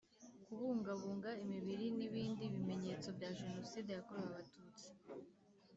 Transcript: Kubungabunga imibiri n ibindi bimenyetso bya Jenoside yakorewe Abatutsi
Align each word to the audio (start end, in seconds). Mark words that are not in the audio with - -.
Kubungabunga 0.45 1.29
imibiri 1.43 1.85
n 1.97 1.99
ibindi 2.07 2.43
bimenyetso 2.53 3.07
bya 3.17 3.29
Jenoside 3.39 3.89
yakorewe 3.93 4.27
Abatutsi 4.31 4.87